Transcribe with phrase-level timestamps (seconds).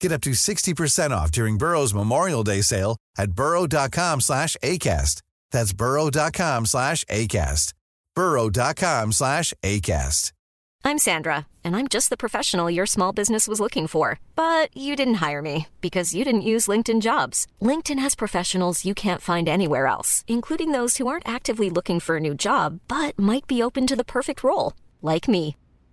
[0.00, 5.22] Get up to 60% off during Burrow's Memorial Day sale at burrow.com slash ACAST.
[5.50, 7.74] That's burrow.com slash ACAST.
[8.14, 10.32] burrow.com slash ACAST.
[10.84, 14.20] I'm Sandra, and I'm just the professional your small business was looking for.
[14.36, 17.46] But you didn't hire me because you didn't use LinkedIn jobs.
[17.60, 22.16] LinkedIn has professionals you can't find anywhere else, including those who aren't actively looking for
[22.16, 25.56] a new job but might be open to the perfect role, like me.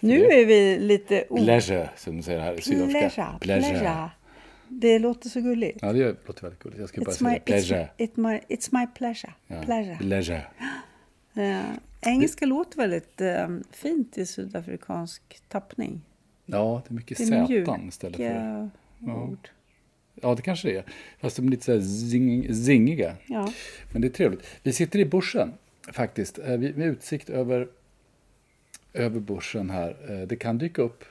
[0.00, 1.24] Nu är vi lite...
[1.28, 3.38] o- Pleasure, som de säger här i Sydafrika.
[3.40, 4.10] Pleasure, pleasure.
[4.68, 5.78] Det låter så gulligt.
[5.82, 6.80] Ja, det låter väldigt gulligt.
[6.80, 7.80] Jag ska bara säga my, pleasure.
[7.82, 9.32] it's, it my, it's my pleasure.
[9.46, 9.96] Ja, pleasure.
[10.00, 10.42] pleasure.
[11.34, 11.60] Eh,
[12.00, 16.00] engelska låter väldigt eh, fint i sydafrikansk tappning.
[16.46, 18.22] Ja, det är mycket Det sätan istället för...
[18.22, 19.22] mjuka Ja.
[19.22, 19.48] ord.
[20.22, 20.84] Ja, det kanske det är.
[21.20, 23.16] Fast de är lite så zing, zingiga.
[23.26, 23.52] Ja.
[23.92, 24.46] Men det är trevligt.
[24.62, 25.52] Vi sitter i börsen
[25.92, 26.38] faktiskt.
[26.38, 27.68] eh, Med utsikt över,
[28.98, 29.96] över börsen här.
[30.10, 31.04] Eh, Det kan dyka upp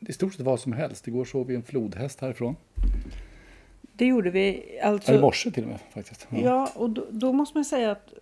[0.00, 1.08] i stort sett vad som helst.
[1.08, 2.56] Igår såg vi en flodhäst härifrån.
[3.92, 4.48] Det gjorde vi.
[4.48, 6.26] Eller i Alltså, morse till och med faktiskt.
[6.30, 8.12] ja, och då, då måste man säga att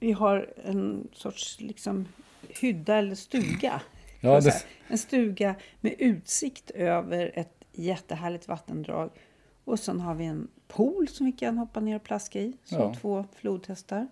[0.00, 2.08] vi har en sorts liksom,
[2.60, 3.80] hydda eller stuga.
[4.20, 4.66] Ja, det-.
[4.88, 9.10] En stuga med utsikt över ett jättehärligt vattendrag.
[9.64, 12.52] Och sen har vi en pool som vi kan hoppa ner och plaska i.
[12.64, 12.94] Så Ja.
[13.00, 14.08] två flodhästar.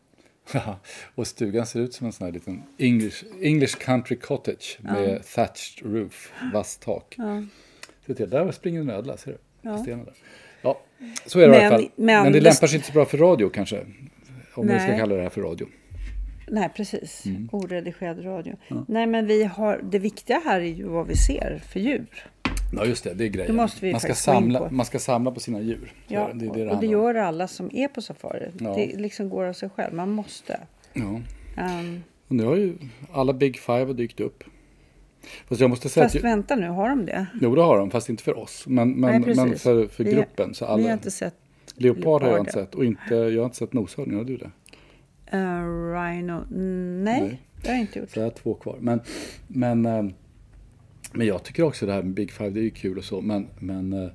[0.52, 0.78] Ja,
[1.14, 5.92] och stugan ser ut som en sån här liten English, English country cottage med thatched
[5.92, 7.14] roof, vasst tak.
[7.18, 7.42] Ja.
[8.06, 9.38] Se till, där springer en ödla, ser du?
[9.62, 9.84] Ja.
[9.86, 10.12] Där.
[10.62, 10.80] Ja,
[11.26, 11.88] så är det i Men- alla fall.
[11.96, 13.86] Men, men det lämpar sig inte så bra för radio kanske.
[14.54, 15.66] Om vi ska kalla det här för radio.
[16.48, 17.26] Nej, precis.
[17.26, 17.48] Mm.
[17.52, 18.56] Oredigerad radio.
[18.88, 22.06] Nej, men vi har, det viktiga här är ju vad vi ser för djur.
[22.72, 23.68] Ja, just det, det är grejen.
[23.80, 24.74] Vi man, ska samla, på.
[24.74, 25.92] man ska samla på sina djur.
[26.08, 28.50] Ja, det, det det och det gör alla som är på safari.
[28.60, 28.74] Ja.
[28.74, 29.94] Det liksom går av sig själv.
[29.94, 30.60] Man måste.
[30.92, 31.20] Ja.
[31.56, 32.74] Ehm, Och nu har ju
[33.12, 34.44] alla Big Five dykt upp.
[35.48, 36.24] Fast jag måste säga fast att...
[36.24, 37.26] vänta nu, har de det?
[37.40, 38.64] Jo, det har de, fast inte för oss.
[38.66, 40.54] Men, men, Nej, men för, för Vi- gruppen.
[40.54, 41.34] Så Vi alla, har inte sett
[41.76, 42.74] leopard har jag inte sett.
[42.74, 44.16] Och inte, jag har inte sett noshörning.
[44.16, 44.50] Har du det?
[45.36, 46.44] uh, Rhino.
[46.50, 47.40] Nej, Nej.
[47.62, 48.10] det har jag inte gjort.
[48.10, 48.76] Så jag har två kvar.
[48.80, 49.00] Men,
[49.46, 50.04] men, eh,
[51.14, 53.20] men jag tycker också det här med Big Five, det är ju kul och så.
[53.20, 54.08] Men, men eh,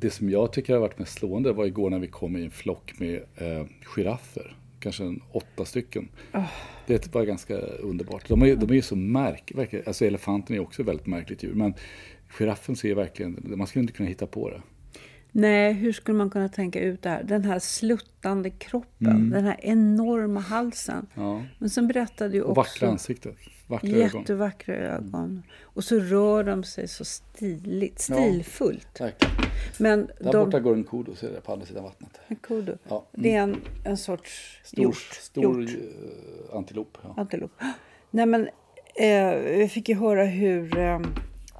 [0.00, 2.50] det som jag tycker har varit mest slående var igår när vi kom i en
[2.50, 4.56] flock med eh, giraffer.
[4.80, 6.08] Kanske en åtta stycken.
[6.86, 8.28] Det var ganska underbart.
[8.28, 9.82] De är, de är ju så märkliga.
[9.86, 11.54] Alltså elefanten är också ett väldigt märkligt djur.
[11.54, 11.74] Men
[12.28, 14.62] giraffen ser verkligen, man skulle inte kunna hitta på det.
[15.36, 17.22] Nej, hur skulle man kunna tänka ut det här?
[17.22, 19.30] Den här sluttande kroppen, Mm.
[19.30, 21.06] den här enorma halsen.
[21.14, 21.42] Ja.
[21.58, 23.32] Men sen berättade ju Och vackra också ansikten.
[23.66, 24.20] Vackra ögon.
[24.20, 25.42] jättevackra ögon.
[25.62, 28.16] Och så rör de sig så stiligt, Ja.
[28.16, 29.00] stilfullt.
[29.00, 29.34] Verkligen.
[29.78, 32.20] Men Där de, borta går en kodo, ser jag på andra sidan vattnet.
[32.28, 32.76] En kudu.
[32.88, 33.06] Ja.
[33.12, 34.96] Det är en, en sorts Stor, hjort.
[35.20, 35.70] stor hjort.
[36.50, 36.98] eh, antilop.
[37.02, 37.14] Ja.
[37.16, 37.52] Antilop.
[38.10, 38.48] Nej, men
[38.96, 41.00] eh, vi fick ju höra hur eh,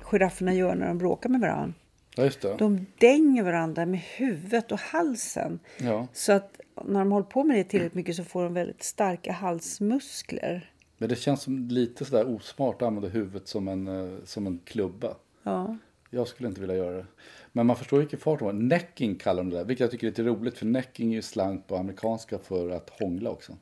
[0.03, 1.73] girafferna gör när de bråkar med varandra.
[2.17, 2.57] Ja.
[2.59, 5.59] De dänger varandra med huvudet och halsen.
[5.79, 6.07] Ja.
[6.13, 9.33] Så att när de håller på med det tillräckligt mycket så får de väldigt starka
[9.33, 10.71] halsmuskler.
[10.99, 14.61] Men det känns som lite sådär osmart att använda huvudet som en, eh, som en
[14.65, 15.15] klubba.
[15.43, 15.77] Ja.
[16.11, 17.07] Jag skulle inte vilja göra det.
[17.53, 18.53] Men man förstår vilken fart de har.
[18.53, 20.59] Necking kallar de det där, vilket jag tycker är lite roligt.
[20.59, 23.57] För necking är ju slang på amerikanska för att hångla också.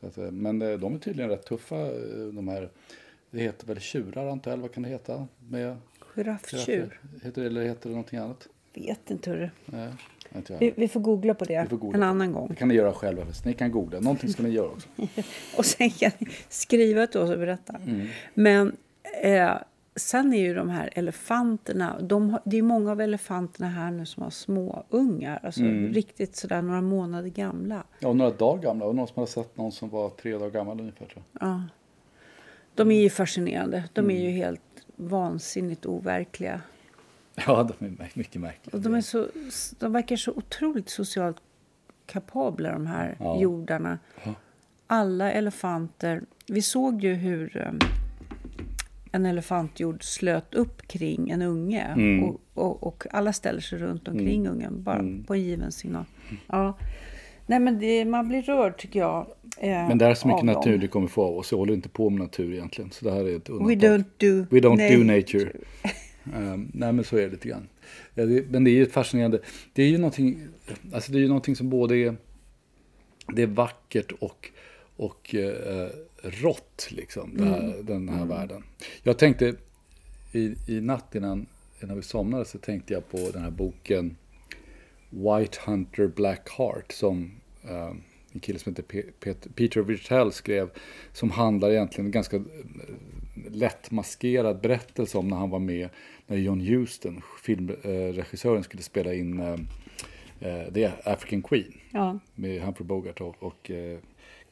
[0.00, 1.76] Så att, eh, men eh, de är tydligen rätt tuffa,
[2.32, 2.70] de här.
[3.30, 5.28] Det heter väl tjurar antar jag, vad kan det heta?
[5.48, 5.76] Med
[6.14, 7.00] Girafftjur.
[7.22, 8.48] Heter det, eller heter det någonting annat?
[8.74, 9.88] Vet inte hur det Nej.
[10.36, 10.56] Inte.
[10.60, 12.54] Vi, vi får googla på det googla en annan Det gång.
[12.54, 13.22] kan ni göra själva.
[13.44, 14.00] Ni kan googla.
[14.00, 14.88] Någonting ska ni göra också.
[15.58, 17.76] Och sen kan ni skriva till oss och berätta.
[17.86, 18.06] Mm.
[18.34, 18.76] Men
[19.22, 19.50] eh,
[19.96, 24.06] sen är ju de här elefanterna, de har, det är många av elefanterna här nu
[24.06, 25.40] som har små ungar.
[25.42, 25.92] Alltså Mm.
[25.92, 27.84] riktigt sådär några månader gamla.
[27.98, 28.84] Ja, några dagar gamla.
[28.84, 31.48] Och någon som har sett någon som var tre dagar gammal ungefär tror jag.
[31.48, 31.62] Ja.
[32.74, 33.84] De är ju fascinerande.
[33.92, 34.36] De är ju Mm.
[34.36, 34.60] helt
[35.08, 36.60] vansinnigt overkliga.
[37.46, 38.76] Ja, de är mycket märkliga.
[38.76, 39.28] Och de, är så,
[39.78, 41.36] de verkar så otroligt socialt
[42.06, 43.40] kapabla, de här Ja.
[43.40, 43.98] jordarna.
[44.24, 44.34] Ja.
[44.86, 46.22] Alla elefanter...
[46.46, 47.72] Vi såg ju hur eh,
[49.12, 51.82] en elefantjord slöt upp kring en unge.
[51.82, 52.24] Mm.
[52.24, 55.24] Och, och, och alla ställer sig runt omkring ungen, bara Mm.
[55.24, 56.04] på en given signal.
[56.46, 56.78] Ja.
[57.52, 59.26] Nej, men det, man blir rörd, tycker jag.
[59.58, 60.54] eh, Men det är så mycket av dem.
[60.54, 61.50] natur du kommer få av oss.
[61.52, 62.90] Jag håller inte på med natur egentligen.
[62.90, 63.90] Så det här är ett We undantag.
[63.90, 64.96] don't do, We don't nej.
[64.96, 65.52] do nature.
[66.36, 67.68] Um, nej men så är det lite grann.
[68.14, 69.40] Ja, det, men det är ju fascinerande.
[69.72, 70.48] Det är ju någonting,
[70.92, 72.16] alltså det är ju någonting som både är,
[73.32, 74.50] det är vackert och,
[74.96, 75.88] och eh,
[76.22, 77.30] rått liksom.
[77.36, 78.62] Det här, Den här världen.
[79.02, 79.54] Jag tänkte
[80.32, 81.46] i, i natt innan,
[81.82, 84.16] innan vi somnade så tänkte jag på den här boken
[85.10, 87.30] White Hunter Black Heart som
[88.32, 90.70] en kille som heter Pe- Pet- Peter Virtell skrev.
[91.12, 92.42] Som handlar egentligen en ganska eh,
[93.50, 95.88] lättmaskerad berättelse om när han var med
[96.26, 99.56] när John Huston, filmregissören, skulle spela in eh,
[100.40, 102.18] eh, The African Queen Ja.
[102.34, 103.98] med Humphrey Bogart och, och eh,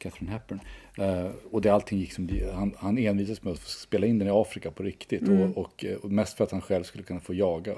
[0.01, 0.59] Catherine Hepburn.
[0.97, 4.27] Eh, och det allting gick som det, han, han envisades med att spela in den
[4.27, 5.29] i Afrika på riktigt.
[5.29, 7.73] Och, och, eh, och mest för att han själv skulle kunna få jaga.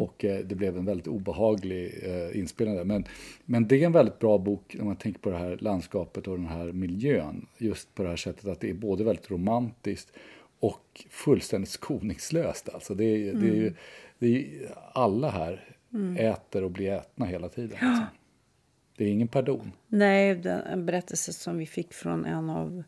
[0.00, 2.84] Och eh, det blev en väldigt obehaglig eh, inspelning där.
[2.84, 3.04] Men,
[3.44, 6.36] men det är en väldigt bra bok när man tänker på det här landskapet och
[6.36, 7.46] den här miljön.
[7.58, 10.12] Just på det här sättet att det är både väldigt romantiskt
[10.60, 12.68] och fullständigt skoningslöst.
[12.68, 13.74] Alltså det är, det är
[14.18, 14.46] det är
[14.92, 15.76] alla här
[16.18, 17.70] äter och blir ätna hela tiden.
[17.70, 18.06] Liksom.
[18.96, 19.72] Det är ingen pardon.
[19.88, 22.82] Nej, den, en berättelse som vi fick från en av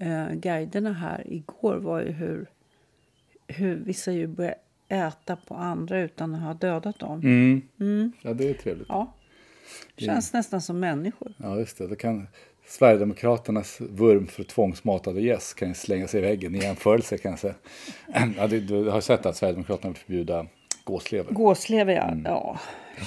[0.00, 2.46] eh, guiderna här igår var ju hur,
[3.46, 4.54] hur vissa djur börjar
[4.88, 7.20] äta på andra utan att ha dödat dem.
[7.78, 8.12] Mm.
[8.22, 8.88] Ja, det är trevligt.
[8.88, 9.12] Ja.
[9.96, 11.34] Känns nästan som människor.
[11.38, 11.86] Ja, just det.
[11.86, 12.26] Då kan
[12.66, 17.38] Sverigedemokraternas vurm för tvångsmatade gäss kan ju slänga sig i väggen i jämförelse kan jag
[17.38, 17.54] säga.
[18.36, 20.46] Ja, du, du har sett att Sverigedemokraterna vill förbjuda
[20.86, 21.32] gåslever.
[21.32, 22.14] Gåslever, ja.
[22.24, 22.58] Ja,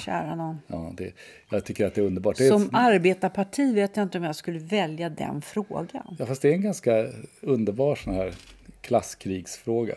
[0.04, 0.58] kära någon.
[0.66, 1.12] Ja, det,
[1.50, 2.36] jag tycker att det är underbart.
[2.38, 6.16] Det är Som ett, arbetarparti vet jag inte om jag skulle välja den frågan.
[6.18, 7.06] ja, fast det är en ganska
[7.40, 8.34] underbar sån här
[8.80, 9.94] klasskrigsfråga.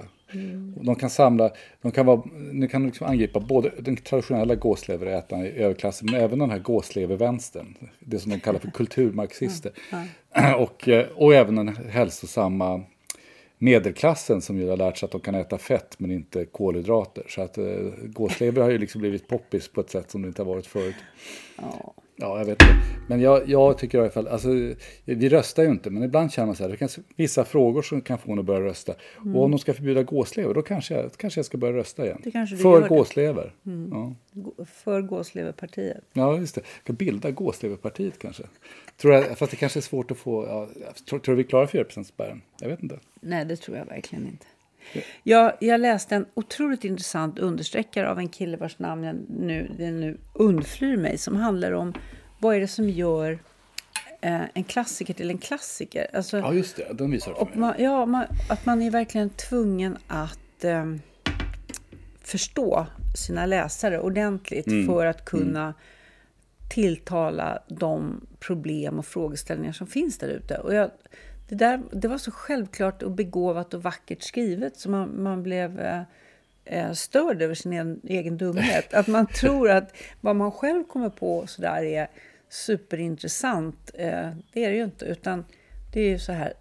[0.81, 1.51] De kan samla,
[1.81, 2.21] de kan, vara,
[2.53, 7.75] de kan liksom angripa både den traditionella gåsleverätaren i överklassen men även den här gåslevervänstern.
[7.99, 9.71] Det som de kallar för kulturmarxister.
[10.57, 12.83] Och, eh, och även den hälsosamma
[13.57, 17.25] medelklassen som ju har lärt sig att de kan äta fett men inte kolhydrater.
[17.29, 17.65] Så att eh,
[18.03, 20.95] gåslever har ju liksom blivit poppis på ett sätt som det inte har varit förut.
[21.57, 21.93] Ja.
[22.15, 22.57] Ja, jag vet.
[23.07, 24.49] Men jag, jag tycker i alla fall, alltså,
[25.05, 28.01] vi röstar ju inte, men ibland känner man så här, det finns vissa frågor som
[28.01, 28.93] kan få en att börja rösta.
[29.35, 32.21] Och om de ska förbjuda gåslever, då kanske jag, kanske jag ska börja rösta igen.
[32.61, 33.53] För gåslever.
[33.91, 34.13] Ja.
[34.31, 36.03] Gå- För gåsleverpartiet.
[36.13, 36.61] ja, just det.
[36.61, 38.43] Jag ska bilda gåsleverpartiet kanske.
[38.97, 40.69] Tror jag, fast det kanske är svårt att få, ja,
[41.09, 42.41] tror, tror du vi klarar 4%-spärren?
[42.61, 42.99] Jag vet inte.
[43.21, 44.45] Nej, det tror jag verkligen inte.
[45.23, 49.91] Jag, jag läste en otroligt intressant understreckare av en kille vars namn jag nu, det
[49.91, 51.17] nu undflyr mig.
[51.17, 51.93] Som handlar om
[52.39, 53.39] vad är det som gör
[54.21, 56.07] eh, en klassiker till en klassiker.
[56.13, 56.93] Alltså, Ja, just det.
[56.93, 57.57] Den visar för mig.
[57.57, 60.85] man, ja, man, att man är verkligen tvungen att eh,
[62.21, 64.85] förstå sina läsare ordentligt Mm.
[64.87, 65.73] för att kunna
[66.69, 70.57] tilltala de problem och frågeställningar som finns där ute.
[70.57, 70.91] Och jag,
[71.49, 75.79] det, där, det var så självklart och begåvat och vackert skrivet så man, man blev
[75.79, 76.01] eh,
[76.65, 78.93] eh, störd över sin egen, egen dumhet.
[78.93, 82.07] Att man tror att vad man själv kommer på så där är
[82.49, 83.91] superintressant.
[83.93, 85.05] Eh, det är det ju inte.
[85.05, 85.45] Utan
[85.93, 86.53] det är ju så här,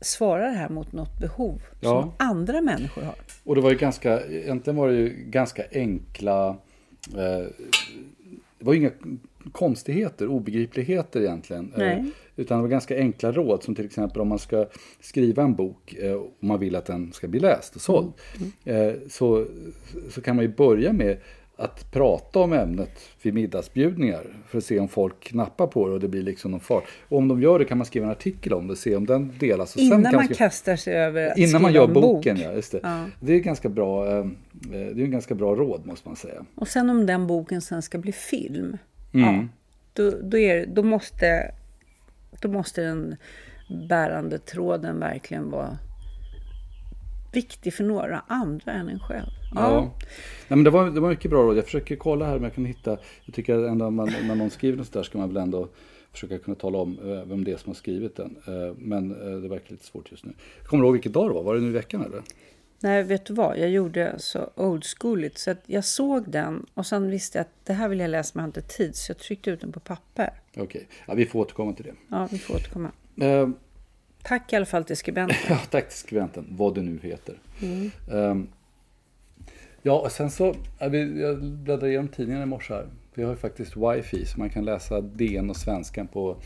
[0.00, 2.02] svarar det här mot något behov Ja.
[2.02, 3.14] som andra människor har?
[3.44, 6.48] Och det var ju ganska, egentligen var det ju ganska enkla,
[7.14, 7.46] eh,
[8.58, 8.90] det var ju inga
[9.52, 11.72] konstigheter, obegripligheter egentligen.
[11.76, 12.04] Eh,
[12.36, 14.66] utan det var ganska enkla råd, som till exempel om man ska
[15.00, 18.12] skriva en bok eh, och man vill att den ska bli läst och såld.
[18.64, 19.46] Eh, så,
[20.10, 21.16] så kan man ju börja med
[21.60, 22.90] att prata om ämnet
[23.22, 26.60] vid middagsbjudningar för att se om folk knappar på det och det blir liksom någon
[26.60, 26.84] fart.
[27.08, 29.06] Och om de gör det kan man skriva en artikel om det och se om
[29.06, 29.74] den delas.
[29.76, 32.44] Och Innan man skriva- kastar sig över att Innan man gör en boken, bok.
[32.46, 32.52] ja.
[32.52, 32.80] Just det.
[32.82, 33.04] Ja.
[33.20, 34.26] Det är ganska bra, eh,
[34.70, 36.44] det är en ganska bra råd måste man säga.
[36.54, 38.76] Och sen om den boken sen ska bli film,
[39.12, 39.34] Mm.
[39.34, 39.46] ja,
[39.92, 41.54] då, då, är, då, måste,
[42.40, 43.16] då måste den
[43.88, 45.78] bärande tråden verkligen vara
[47.32, 49.28] viktig för några andra än en själv.
[49.54, 49.80] Ja.
[50.48, 51.56] Nej, men det, var, det var mycket bra råd.
[51.56, 52.98] Jag försöker kolla här om jag kan hitta.
[53.24, 55.68] Jag tycker ändå man, när någon skriver något där ska man väl ändå
[56.12, 58.36] försöka kunna tala om eh, vem det är som har skrivit den.
[58.46, 60.32] Eh, Men eh, det verkar lite svårt just nu.
[60.64, 61.42] Kommer du ihåg vilket dag det var?
[61.42, 62.22] Var det nu i veckan eller?
[62.80, 63.58] Nej, vet du vad?
[63.58, 67.52] Jag gjorde så old schooligt så att jag såg den och sen visste jag att
[67.64, 69.72] det här vill jag läsa men jag har inte tid så jag tryckte ut den
[69.72, 70.30] på papper.
[70.56, 71.94] Okej, ja, vi får återkomma till det.
[72.10, 72.90] Ja, vi får återkomma.
[73.20, 73.48] Eh,
[74.22, 75.36] Tack i alla fall till skribenten.
[75.48, 77.38] Ja, tack till skribenten, vad det nu heter.
[78.12, 78.48] Ehm,
[79.82, 82.86] ja, och sen så, jag bläddrade igenom tidningen i morse här.
[83.14, 86.36] Vi har ju faktiskt wifi så man kan läsa DN och Svenskan på,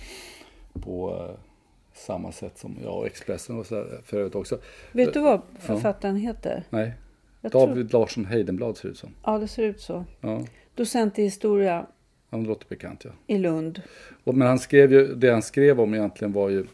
[0.82, 1.51] på eh,
[1.94, 4.58] samma sätt som jag och Expressen och så där, för övrigt också.
[4.92, 6.64] Vet du vad författaren heter?
[6.70, 6.92] Nej,
[7.40, 9.10] Jag tror- David Larsson Heidenblad ser det ut som.
[9.24, 10.04] Ja, det ser ut så.
[10.20, 10.42] Ja,
[10.74, 11.86] Docent i historia
[12.30, 13.10] han låter bekant ja.
[13.26, 13.82] i Lund.
[14.24, 16.64] Och, men han skrev ju, det han skrev om egentligen var ju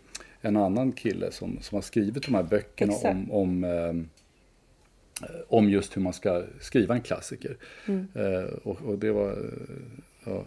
[0.41, 3.15] en annan kille som, som har skrivit de här böckerna Exakt.
[3.15, 7.57] om, om, eh, om just hur man ska skriva en klassiker.
[7.87, 8.09] Mm.
[8.15, 9.31] Eh, och, och det var...
[9.31, 9.37] eh,
[10.25, 10.43] ja,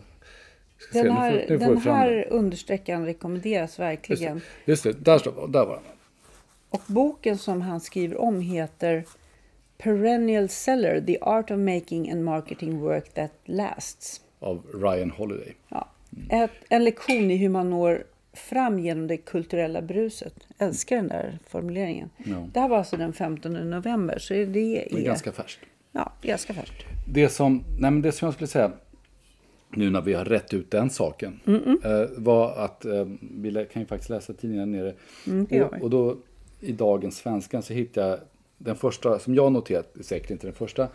[0.93, 2.25] se, Den nu får- här, nu får vi den här det.
[2.29, 4.41] understreckaren rekommenderas Just det, verkligen.
[4.65, 5.83] just det där, står, där var den.
[6.69, 9.03] Och boken som han skriver om heter
[9.77, 14.21] Perennial Seller, The Art of Making and Marketing Work That Lasts.
[14.39, 15.55] Av Ryan Holiday.
[15.69, 15.87] Ja.
[16.29, 20.33] Ett, en lektion i hur man når fram genom det kulturella bruset.
[20.57, 22.09] Älskar den där formuleringen.
[22.17, 22.47] Ja.
[22.53, 24.47] Det här var alltså den 15 november, så det är...
[24.91, 25.59] Det är ganska färskt.
[25.91, 26.83] Ja, ganska färskt.
[27.07, 28.71] Det som, nej men det som jag skulle säga,
[29.75, 31.39] nu när vi har rätt ut den saken,
[31.83, 34.93] eh, var att eh, vi kan ju faktiskt läsa tidningen nere.
[35.27, 36.17] Mm, och, och då
[36.59, 38.19] i dagens Svenskan så hittade jag
[38.57, 40.87] den första, som jag noterat, säkert inte den första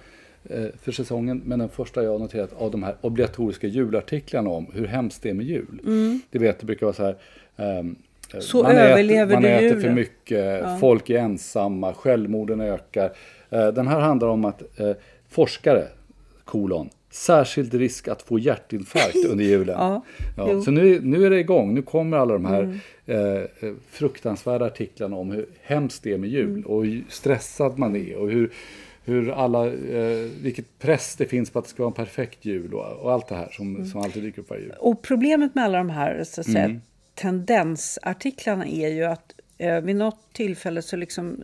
[0.44, 4.86] eh, för säsongen, men den första jag noterat av de här obligatoriska julartiklarna om hur
[4.86, 5.80] hemskt det är med jul.
[6.30, 7.16] Det vet, det brukar vara så här,
[7.56, 9.94] eh, Så man överlever äter, man du äter för julen.
[9.94, 13.12] mycket, folk är ensamma, självmorden ökar.
[13.48, 14.62] Den här handlar om att
[15.28, 15.88] forskare,
[16.44, 19.74] kolon, särskild risk att få hjärtinfarkt under julen.
[19.78, 20.04] Ja,
[20.36, 23.18] Ja, så nu, nu är det igång, nu kommer alla de här eh,
[23.68, 28.16] eh, fruktansvärda artiklarna om hur hemskt det är med jul och hur stressad man är
[28.16, 28.50] och hur,
[29.04, 32.74] hur alla, eh, vilket press det finns på att det ska vara en perfekt jul
[32.74, 34.72] och, och allt det här som, som alltid dyker upp varje jul.
[34.78, 36.80] Och problemet med alla de här så att säga, Mm.
[37.14, 41.42] tendensartiklarna är ju att eh, vid något tillfälle så liksom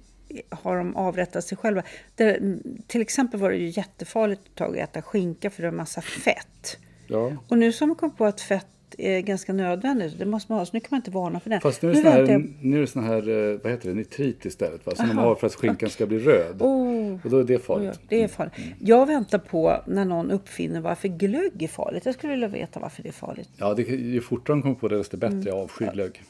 [0.51, 1.83] har de avrättat sig själva.
[2.15, 2.41] Det,
[2.87, 6.01] till exempel var det ju jättefarligt ett tag att äta skinka för det var massa
[6.01, 6.77] fett.
[7.07, 7.33] Ja.
[7.49, 8.67] Och nu har man kommit på att fett
[8.99, 10.19] är ganska nödvändigt.
[10.19, 11.61] Det måste man ha, så nu kan man inte varna för det.
[11.61, 13.89] Fast nu är det väntar här, jag- nu är det sån här eh, vad heter
[13.89, 14.95] det, nitrit istället va?
[14.97, 16.57] Som de har för att skinkan ska bli röd.
[16.63, 17.19] Oh.
[17.25, 17.99] Och då är det farligt.
[18.01, 18.55] oj, det är farligt.
[18.79, 22.07] Jag väntar på när någon uppfinner varför glögg är farligt.
[22.07, 23.49] Jag skulle vilja veta varför det är farligt.
[23.57, 25.43] Ja, det, ju fortare de kommer på det desto bättre.
[25.45, 26.23] Jag avskyr glögg.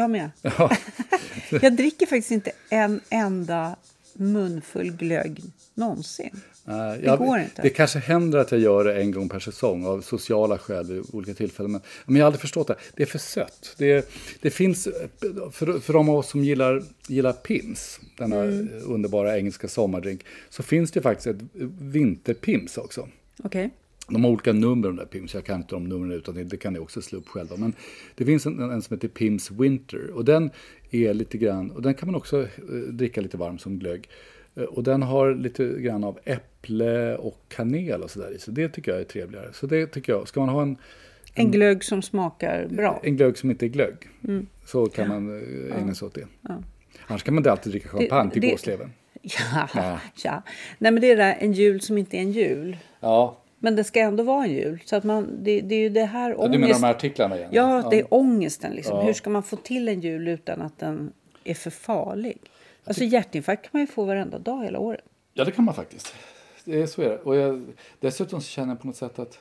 [0.00, 0.30] Jag med.
[0.42, 0.76] Ja.
[1.62, 3.76] Jag dricker faktiskt inte en enda
[4.14, 5.42] munfull glögg
[5.74, 6.40] någonsin.
[6.64, 7.62] Nej, Det går inte.
[7.62, 11.04] Det kanske händer att jag gör det en gång per säsong av sociala skäl vid
[11.12, 11.72] olika tillfällen.
[11.72, 12.76] Men, men jag har aldrig förstått det.
[12.94, 13.74] Det är för sött.
[13.78, 14.88] Det, det finns,
[15.52, 18.68] för, för de av oss som gillar, gillar Pims, denna Mm.
[18.84, 21.40] underbara engelska sommardrink, så finns det faktiskt ett
[21.80, 23.08] vinterpims också.
[23.44, 23.70] Okej.
[24.10, 26.72] De har olika nummer de där Pims, jag kan inte de numren utan det, kan
[26.72, 27.56] ni också slå upp själva.
[27.56, 27.72] Men
[28.14, 30.50] det finns en, en som heter Pims Winter och den
[30.90, 32.48] är lite grann, och den kan man också eh,
[32.92, 34.08] dricka lite varm som glögg.
[34.56, 38.68] Eh, Och den har lite grann av äpple och kanel och sådär i, så det
[38.68, 39.48] tycker jag är trevligare.
[39.52, 40.76] Så det tycker jag, ska man ha en,
[41.34, 43.00] En glögg som smakar bra.
[43.04, 43.94] en glögg som inte är glögg
[44.28, 44.46] Mm.
[44.66, 46.26] så kan man eh, ägna sig åt det.
[47.06, 48.90] Annars kan man inte alltid dricka champagne till det- gåsleven.
[49.22, 50.00] Ja, Ja.
[50.24, 50.42] ja.
[50.78, 52.76] Nej, men det är det där, en jul som inte är en jul.
[53.00, 54.82] Ja, Men det ska ändå vara en jul.
[54.84, 56.60] Så att man, det, det är ju det här du ångest...
[56.60, 57.50] menar de här artiklarna igen?
[57.52, 58.72] Ja, det är ångesten.
[58.72, 58.96] Liksom.
[58.96, 59.02] Ja.
[59.02, 61.12] Hur ska man få till en jul utan att den
[61.44, 62.38] är för farlig?
[62.84, 65.04] Alltså hjärtinfarkt kan man ju få varenda dag hela året.
[65.32, 66.14] Ja, det kan man faktiskt.
[66.64, 67.18] Det är så är det.
[67.18, 67.66] Och jag,
[68.00, 69.38] dessutom känner jag på något sätt att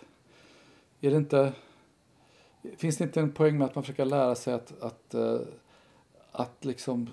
[1.02, 1.52] är det inte,
[2.78, 5.40] finns det inte en poäng med att man försöker lära sig att, att, eh,
[6.32, 7.10] att liksom,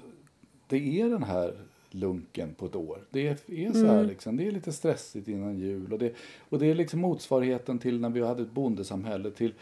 [0.68, 1.54] det är den här
[1.90, 2.98] lunken på ett år.
[3.10, 4.36] Det är, är så här liksom.
[4.36, 5.92] Det är lite stressigt innan jul.
[5.92, 6.12] Och det,
[6.48, 9.30] och det är liksom motsvarigheten till när vi hade ett bondesamhälle.
[9.30, 9.52] Till,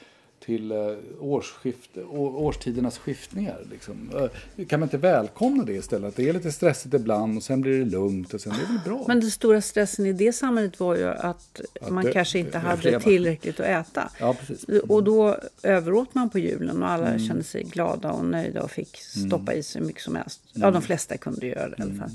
[0.45, 0.77] till eh,
[1.21, 3.59] årsskift, årstidernas skiftningar.
[3.71, 4.11] Liksom.
[4.57, 6.09] Eh, Kan man inte välkomna det istället?
[6.09, 8.67] Att det är lite stressigt ibland och sen blir det lugnt och sen det är
[8.73, 9.05] väl bra.
[9.09, 11.61] Men den stora stressen i det samhället var ju att
[11.91, 14.11] man det- kanske inte det- hade det- tillräckligt att äta.
[14.21, 14.65] Ja, precis.
[14.69, 17.19] Och då överåt man på julen och alla Mm.
[17.19, 20.41] kände sig glada och nöjda och fick stoppa i sig mycket som helst.
[20.53, 22.11] Ja, de flesta kunde göra det i alla fall.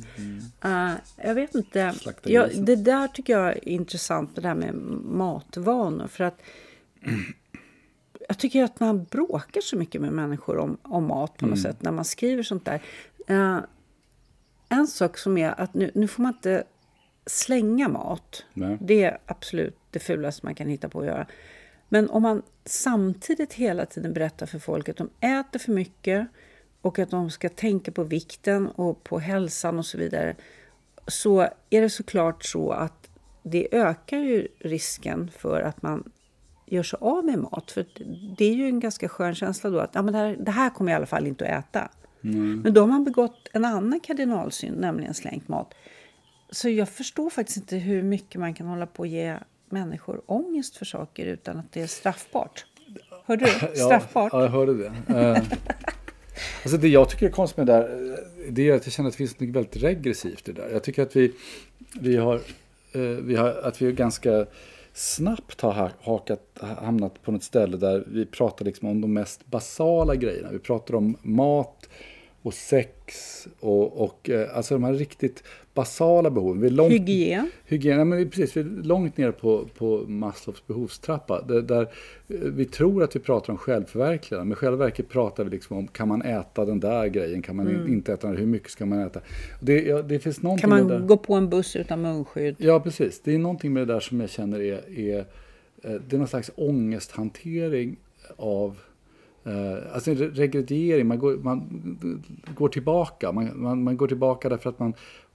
[0.63, 1.81] Eh, jag vet inte.
[1.81, 1.93] Mm.
[2.23, 6.07] Jag, det där tycker jag är intressant, det där med matvanor.
[6.07, 6.39] För att
[8.29, 11.71] jag tycker att man bråkar så mycket med människor om, om mat på något Mm.
[11.71, 12.81] sätt när man skriver sånt där.
[13.27, 13.59] Eh,
[14.69, 16.63] en sak som är att nu, nu får man inte
[17.25, 18.45] slänga mat.
[18.53, 18.77] Nej.
[18.81, 21.27] Det är absolut det fulaste man kan hitta på att göra.
[21.89, 26.27] Men om man samtidigt hela tiden berättar för folk att de äter för mycket
[26.81, 30.35] och att de ska tänka på vikten och på hälsan och så vidare
[31.07, 33.09] så är det såklart så att
[33.43, 36.11] det ökar ju risken för att man
[36.69, 37.71] gör sig av med mat.
[37.71, 37.85] För
[38.37, 40.69] det är ju en ganska skön känsla då att ja, men det, här, det här
[40.69, 41.89] kommer jag i alla fall inte att äta.
[42.21, 45.73] Men då har man begått en annan kardinalsynd, nämligen slängt mat.
[46.49, 49.37] Så jag förstår faktiskt inte hur mycket man kan hålla på att ge
[49.69, 52.65] människor ångest för saker utan att det är straffbart.
[53.25, 53.51] Hörde du?
[53.75, 54.33] Straffbart.
[54.33, 54.91] Ja, jag hörde det.
[55.07, 55.37] Eh,
[56.63, 58.17] alltså det jag tycker är konstigt med det där,
[58.49, 60.69] det är att jag känner att det finns något väldigt regressivt i det där.
[60.69, 61.33] Jag tycker att vi,
[61.99, 62.35] vi, har,
[62.91, 64.45] eh, vi har, att vi ganska
[64.99, 70.15] snabbt har hakat, hamnat på något ställe där vi pratar liksom om de mest basala
[70.15, 70.49] grejerna.
[70.51, 71.89] Vi pratar om mat
[72.41, 75.43] och sex och, och eh, alltså de här riktigt
[75.73, 76.61] basala behoven.
[76.61, 77.51] Vi är långt, Hygien.
[77.65, 81.41] Hygien, ja, men vi, precis, vi är långt ner på, på Maslows behovstrappa.
[81.41, 85.43] Där, där eh, vi tror att vi pratar om självförverkligande, men i själva verket pratar
[85.43, 88.45] vi liksom om kan man äta den där grejen, kan man inte äta den, hur
[88.45, 89.19] mycket ska man äta?
[89.59, 90.67] Det, ja, det finns Kan det där.
[90.67, 92.55] man gå på en buss utan munskydd?
[92.57, 93.21] Ja, precis.
[93.23, 95.19] Det är någonting med det där som jag känner är, är
[95.83, 97.97] eh, det är någon slags ångesthantering
[98.35, 98.77] av
[99.93, 101.63] Alltså en re- regrediering, man går, man
[102.55, 103.31] går tillbaka.
[103.31, 104.93] Man, man, man går tillbaka därför att man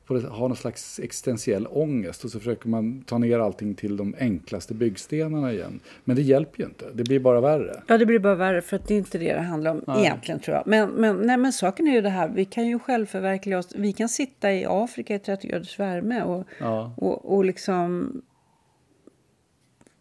[0.08, 4.74] har någon slags existentiell ångest och så försöker man ta ner allting till de enklaste
[4.74, 5.80] byggstenarna igen.
[6.04, 7.82] Men det hjälper ju inte, det blir bara värre.
[7.86, 10.40] Ja, det blir bara värre för att det är inte det det handlar om egentligen
[10.40, 10.66] tror jag.
[10.66, 13.68] Men, men, nej, men saken är ju det här, vi kan ju självförverkliga oss.
[13.76, 16.94] Vi kan sitta i Afrika i 30 graders värme och, Ja.
[16.96, 18.12] och, och liksom...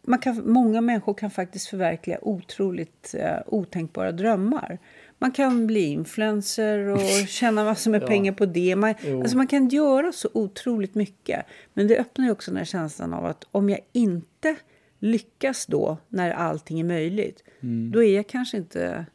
[0.08, 4.80] Man kan, många människor kan faktiskt förverkliga otroligt eh, otänkbara drömmar.
[5.20, 8.76] Man kan bli influencer och tjäna massor med pengar på det.
[8.76, 11.46] Man, alltså man kan göra så otroligt mycket.
[11.74, 14.56] Men det öppnar ju också den känslan av att om jag inte
[15.00, 17.44] lyckas då när allting är möjligt,
[17.92, 19.06] då är jag kanske inte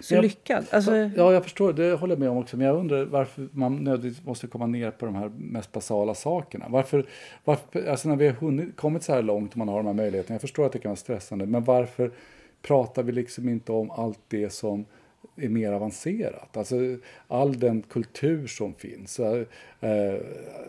[0.00, 0.64] så Jag- lyckad.
[0.70, 2.56] Alltså, Ja, jag förstår, det håller jag med om också.
[2.56, 6.66] Men jag undrar varför man nödvändigtvis måste komma ner på de här mest basala sakerna.
[6.68, 7.06] Varför,
[7.44, 9.94] varför alltså när vi har hunnit, kommit så här långt och man har de här
[9.94, 12.10] möjligheterna, jag förstår att det kan vara stressande, men varför
[12.62, 14.84] pratar vi liksom inte om allt det som
[15.36, 16.56] är mer avancerat.
[16.56, 16.76] Alltså
[17.28, 19.20] all den kultur som finns.
[19.20, 20.16] Eh,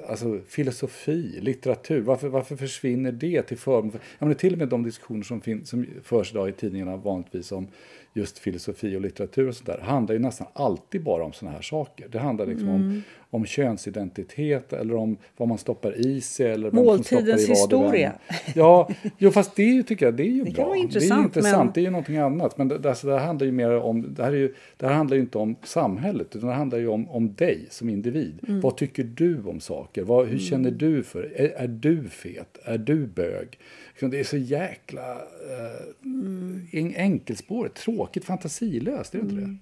[0.10, 2.02] alltså filosofi, litteratur.
[2.02, 4.02] Varför, varför försvinner det till förmån för...
[4.20, 7.52] Ja, men till och med de diskussioner som, finns, som förs idag i tidningarna vanligtvis
[7.52, 7.68] om
[8.14, 11.62] just filosofi och litteratur och sånt där handlar ju nästan alltid bara om såna här
[11.62, 12.08] saker.
[12.08, 13.02] Det handlar liksom om, mm
[13.34, 17.50] om könsidentitet eller om vad man stoppar i sig eller vem som stoppar i Måltidens
[17.50, 18.14] vad historia.
[18.56, 20.64] Ja, jo, fast det tycker jag, det är ju kan bra.
[20.66, 22.58] vara det är ju intressant, men- det är ju någonting annat.
[22.58, 24.88] Men det, det, alltså, det här handlar ju mer om, det här, är ju, det
[24.88, 28.40] här handlar ju inte om samhället, utan det handlar ju om, om dig som individ.
[28.48, 28.62] Mm.
[28.62, 30.04] Vad tycker du om saker?
[30.04, 32.58] Vad, hur känner du för är, är du fet?
[32.64, 33.60] Är du bög?
[33.92, 36.68] Liksom, Det är så jäkla eh, Mm.
[36.72, 39.58] en- enkelspårigt, tråkigt, fantasilöst, är det inte det?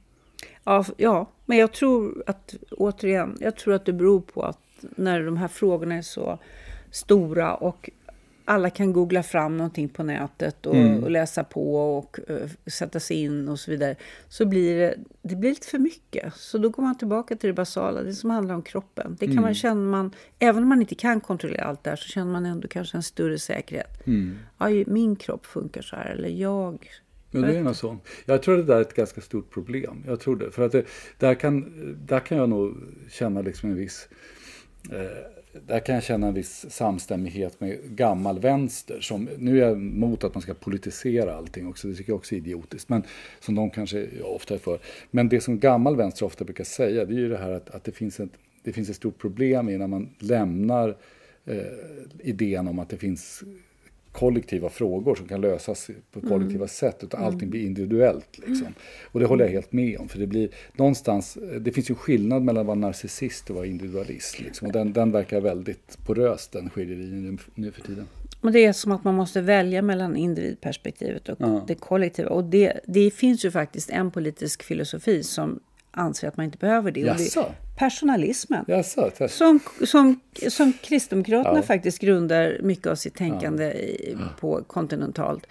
[0.63, 4.57] Ja, ja, men jag tror att, återigen, jag tror att det beror på att
[4.95, 6.39] när de här frågorna är så
[6.91, 7.89] stora och
[8.45, 13.17] alla kan googla fram någonting på nätet och, och läsa på och eh, sätta sig
[13.23, 13.95] in och så vidare.
[14.29, 16.33] Så blir det, det blir lite för mycket.
[16.35, 19.17] Så då går man tillbaka till det basala, det som handlar om kroppen.
[19.19, 22.07] Det kan man känna man, även om man inte kan kontrollera allt det här så
[22.07, 24.01] känner man ändå kanske en större säkerhet.
[24.59, 26.87] Ja, ju- min kropp funkar så här, eller jag
[27.31, 27.97] Men det är nog så.
[28.25, 30.03] Jag tror det där är ett ganska stort problem.
[30.07, 30.51] Jag tror det.
[30.51, 30.85] För att det,
[31.17, 31.73] där, kan,
[32.07, 32.77] där kan jag nog
[33.09, 34.07] känna liksom en viss...
[34.91, 39.01] Eh, där kan jag känna en viss samstämmighet med gammal vänster.
[39.01, 42.35] Som, nu är jag emot att man ska politisera allting också, det tycker jag också
[42.35, 42.89] är idiotiskt.
[42.89, 43.03] Men
[43.39, 44.79] som de kanske ofta är för.
[45.11, 47.83] Men det som gammal vänster ofta brukar säga, det är ju det här att, att
[47.83, 48.31] det, finns ett,
[48.63, 50.97] det finns ett stort problem i när man lämnar
[51.45, 51.61] eh,
[52.19, 53.43] idén om att det finns
[54.11, 58.37] kollektiva frågor som kan lösas på kollektiva sätt utan allting blir individuellt.
[58.47, 58.67] Liksom.
[59.03, 60.09] Och det håller jag helt med om.
[60.09, 64.39] För det blir någonstans, det finns ju skillnad mellan att vara narcissist och vara individualist.
[64.39, 64.67] Liksom.
[64.67, 68.05] Och den, den verkar väldigt porös den skiljelinjen nu, nu för tiden.
[68.41, 72.29] Men det är som att man måste välja mellan individperspektivet och det kollektiva.
[72.29, 75.59] Och det, det finns ju faktiskt en politisk filosofi som
[75.91, 77.11] anser att man inte behöver det.
[77.11, 77.23] Och det
[77.75, 78.65] personalismen.
[78.67, 81.63] Jaså, Som, som, som Kristdemokraterna Ja.
[81.63, 85.47] faktiskt grundar mycket av sitt tänkande i, på kontinentalt.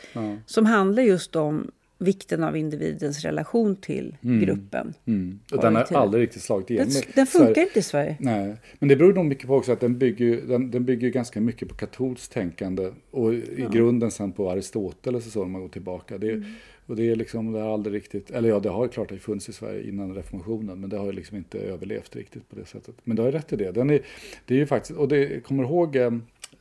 [0.46, 4.94] Som handlar just om vikten av individens relation till gruppen.
[5.06, 5.40] Mm.
[5.52, 6.88] Och den har aldrig riktigt slagit igenom.
[6.92, 8.16] Den, den Sverige- funkar inte i Sverige.
[8.20, 11.40] Nej, men det beror nog mycket på också att den bygger, den, den bygger ganska
[11.40, 15.68] mycket på katolskt tänkande och i grunden sen på Aristoteles och så om man går
[15.68, 16.18] tillbaka.
[16.18, 16.44] Det, Mm.
[16.86, 19.48] Och det är liksom, det har aldrig riktigt, eller ja det har klart det funnits
[19.48, 22.94] i Sverige innan reformationen men det har ju liksom inte överlevt riktigt på det sättet.
[23.04, 23.72] Men du har ju rätt i det.
[23.72, 24.00] Den är,
[24.46, 26.10] det är ju faktiskt, och det kommer ihåg eh,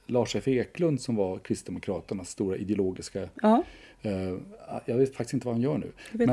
[0.07, 3.63] Lars F Eklund som var Kristdemokraternas stora ideologiska Ja,
[4.85, 5.91] jag vet faktiskt inte vad han gör nu.
[6.11, 6.29] Men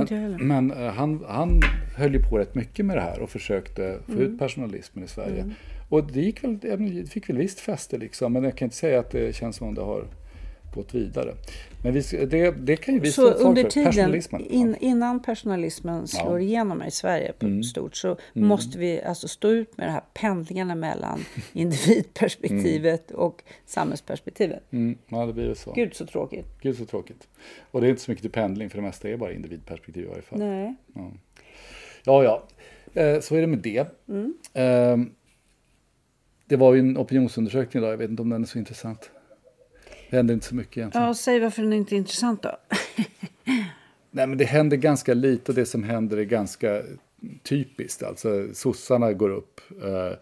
[0.48, 1.60] men eh, han, han
[1.96, 4.24] höll ju på rätt mycket med det här och försökte få Mm.
[4.24, 5.44] ut personalismen i Sverige.
[5.88, 9.00] Och det, gick väl, det fick väl visst fäste liksom, men jag kan inte säga
[9.00, 10.04] att det känns som om det har
[10.76, 11.34] gått vidare.
[11.82, 13.70] Men vi, det, det kan ju vi så under för.
[13.70, 14.44] tiden, Personalismen.
[14.46, 14.76] in, ja.
[14.88, 16.30] innan personalismen slår Ja.
[16.30, 16.42] Mm.
[16.42, 20.74] igenom i Sverige på stort, så måste vi alltså stå ut med de här pendlingarna
[20.74, 21.20] mellan
[21.52, 24.72] individperspektivet och samhällsperspektivet.
[24.72, 25.72] Mm, ja, det blir så.
[25.72, 26.46] Gud så tråkigt.
[26.60, 27.28] Gud så tråkigt.
[27.70, 30.06] Och det är inte så mycket till pendling för det mesta är bara individperspektiv i
[30.08, 30.38] varje fall.
[30.38, 30.74] Nej.
[32.04, 32.46] Ja, ja.
[33.02, 33.86] Eh, så är det med det.
[34.08, 34.34] Mm.
[34.54, 35.12] Eh,
[36.48, 37.92] det var ju en opinionsundersökning idag.
[37.92, 39.10] Jag vet inte om den är så intressant.
[40.10, 41.06] Det händer inte så mycket egentligen.
[41.06, 42.50] Ja, säg varför den inte är intressant då.
[44.10, 46.82] Nej, men det händer ganska lite och det som händer är ganska
[47.42, 48.02] typiskt.
[48.02, 50.18] Alltså sossarna går upp eh,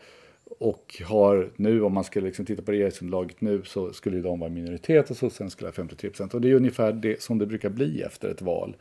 [0.59, 4.51] och har nu, om man skulle liksom titta på regeringsunderlaget nu, så skulle de vara
[4.51, 6.35] minoritet och sossarna skulle ha 53 procent.
[6.35, 8.77] Och det är ungefär det som det brukar bli efter ett val.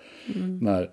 [0.61, 0.91] När,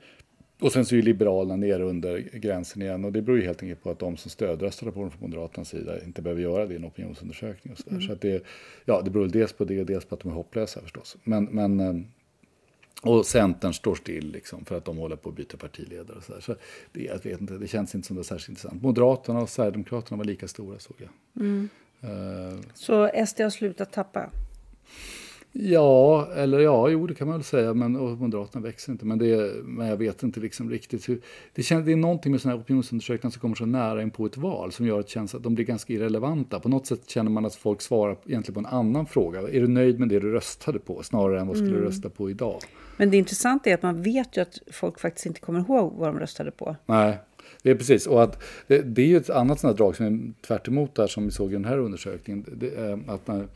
[0.61, 3.63] och sen så är ju Liberalerna nere under gränsen igen och det beror ju helt
[3.63, 6.75] enkelt på att de som stödröstade på dem från Moderaternas sida inte behöver göra det
[6.75, 7.73] i en opinionsundersökning.
[7.73, 8.01] Och så där.
[8.01, 8.45] så att det,
[8.85, 11.17] ja, det beror dels på det och dels på att de är hopplösa förstås.
[11.25, 11.95] Men, men eh,
[13.03, 16.17] och Centern står still liksom för att de håller på att byta partiledare.
[16.17, 16.41] Och så där.
[16.41, 16.57] så
[16.93, 18.83] det, jag vet inte, det känns inte som det är särskilt intressant.
[18.83, 21.11] Moderaterna och Sverigedemokraterna var lika stora såg jag.
[22.03, 24.31] Eh, Så SD har slutat tappa.
[25.53, 27.75] Ja, eller ja, jo det kan man väl säga.
[27.75, 29.07] Men Moderaterna växer inte.
[29.07, 31.21] Men, det, men jag vet inte liksom riktigt hur.
[31.55, 34.27] Det, känns, det är någonting med sådana här opinionsundersökningar som kommer så nära in på
[34.27, 36.61] ett val som gör att känns att de blir ganska irrelevanta.
[36.61, 39.41] På något sätt känner man att folk svarar egentligen på en annan fråga.
[39.41, 41.03] Är du nöjd med det du röstade på?
[41.03, 42.61] Snarare än vad skulle du rösta på idag?
[42.97, 46.09] Men det intressanta är att man vet ju att folk faktiskt inte kommer ihåg vad
[46.09, 46.77] de röstade på.
[46.87, 47.19] Nej,
[47.63, 48.07] det är precis.
[48.07, 51.07] Och att det, det är ju ett annat här drag som är tvärt emot där
[51.07, 52.45] som vi såg i den här undersökningen.
[52.53, 53.47] Det, är att när,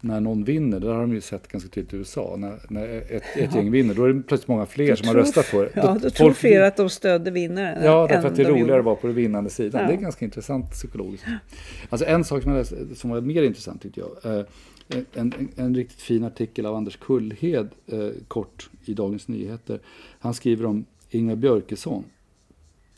[0.00, 3.22] när någon vinner, det har de ju sett ganska tydligt i USA, när, när ett,
[3.36, 5.70] ett gäng vinner, då är det plötsligt många fler som har röstat på det.
[5.74, 7.84] Ja, då tror fler att de stödde vinnaren.
[7.84, 9.80] Ja, därför att det är de roligare att vara på den vinnande sidan.
[9.80, 9.88] Ja.
[9.88, 11.26] Det är ganska intressant psykologiskt.
[11.88, 14.34] Alltså en sak som, läste, som var mer intressant tyckte jag.
[14.34, 14.44] Eh,
[14.88, 19.80] en, en, en riktigt fin artikel av Anders Kullhed, eh, kort i Dagens Nyheter.
[20.18, 22.04] Han skriver om Ingvar Björkesson.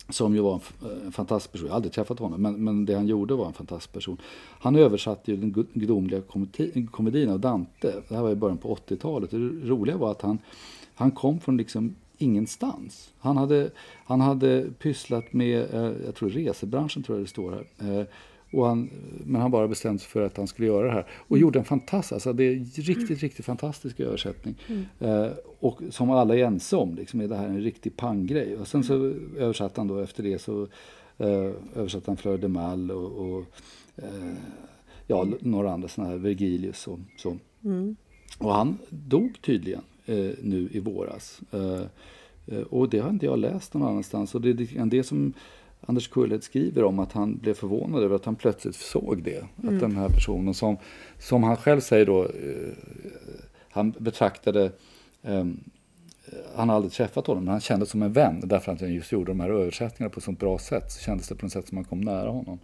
[0.08, 1.66] Som ju var en, en eh, fantastisk person.
[1.66, 4.16] Jag har aldrig träffat honom, men, men det han gjorde var en fantastisk person.
[4.60, 6.22] Han översatte ju den gudomliga
[6.90, 7.92] komedin av Dante.
[8.08, 9.30] Det här var i början på 80-talet.
[9.30, 10.38] Det roliga var att han,
[10.94, 13.12] han kom från liksom ingenstans.
[13.18, 13.70] Han hade,
[14.04, 18.00] han hade pysslat med, eh, jag tror resebranschen tror jag det står här.
[18.00, 18.06] Eh,
[18.52, 18.90] och han,
[19.24, 21.06] men han bara bestämde sig för att han skulle göra det här.
[21.10, 24.54] Och gjorde en fantastisk, alltså det är riktigt, riktigt fantastisk översättning.
[25.00, 25.28] Eh,
[25.60, 28.56] och som alla är ense om, liksom, är det här en riktig panggrej.
[28.56, 30.62] Och sen så översatte han då efter det så
[31.18, 33.44] eh, översatte han Fleur de Mal och, och
[33.96, 34.34] eh,
[35.06, 37.36] ja, några andra sådana här, Vergilius och så.
[38.38, 41.40] Och han dog tydligen eh, nu i våras.
[41.50, 41.82] Eh,
[42.46, 44.34] eh, och det har inte jag läst någon annanstans.
[44.34, 45.32] Och det är det som
[45.86, 49.40] Anders Kullhed skriver om att han blev förvånad över att han plötsligt såg det.
[49.40, 50.76] Att den här personen som,
[51.18, 52.28] som han själv säger då, eh,
[53.70, 54.72] han betraktade
[55.22, 55.60] ehm,
[56.54, 59.12] han har aldrig träffat honom, men han kändes som en vän därför att han just
[59.12, 60.92] gjorde de här översättningarna på ett sånt bra sätt.
[60.92, 62.58] Så kändes det på något sätt som man kom nära honom.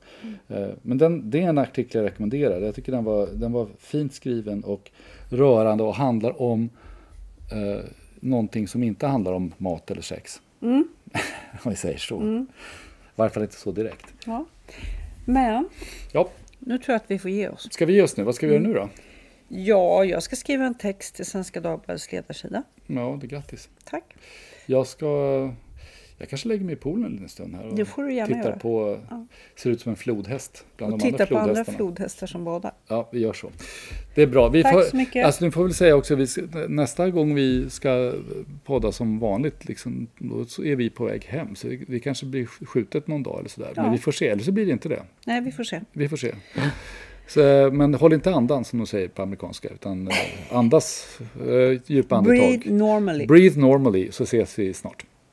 [0.49, 2.61] Eh, Men den, det är en artikel jag rekommenderar.
[2.61, 4.91] Jag tycker den var, den var fint skriven och
[5.31, 6.71] rörande och handlar om
[7.53, 7.85] eh,
[8.21, 10.41] någonting som inte handlar om mat eller sex.
[11.63, 12.23] om vi säger så.
[12.23, 12.47] I
[13.31, 14.07] fall inte så direkt.
[14.27, 14.45] Ja.
[15.25, 15.69] Men
[16.13, 16.29] Ja,
[16.59, 17.69] nu tror jag att vi får ge oss.
[17.73, 18.25] ska vi ge oss nu?
[18.25, 18.89] Vad ska vi göra nu då?
[19.49, 22.63] Ja, jag ska skriva en text till Svenska Dagbladets ledarsida.
[22.87, 23.69] Ja, det är grattis.
[23.85, 24.15] Tack.
[24.67, 25.07] Jag ska...
[26.19, 28.57] Jag kanske lägger mig i poolen en liten stund här och tittar göra.
[28.57, 28.99] på...
[29.57, 32.73] Ser ut som en flodhäst bland Och de andra titta på andra flodhästar som badar.
[32.89, 33.51] Ja, vi gör så.
[34.15, 34.49] Det är bra.
[34.49, 35.27] Vi Tack får, så mycket.
[35.27, 36.27] Alltså, nu får vi säga också, vi,
[36.69, 38.13] nästa gång vi ska
[38.65, 41.55] podda som vanligt, liksom, då så är vi på väg hem.
[41.55, 43.73] Så det, det kanske blir skjutet någon dag eller sådär.
[43.77, 43.83] Ja.
[43.83, 45.03] Men vi får se, eller så blir det inte det.
[45.27, 45.81] Nej, vi får se.
[45.93, 46.35] Vi får se.
[47.27, 50.15] Så, men håll inte andan som de säger på amerikanska, utan eh,
[50.51, 52.39] andas eh, djupa andetag.
[52.39, 53.27] Breathe normally.
[53.27, 55.05] Breathe normally, så ses vi snart.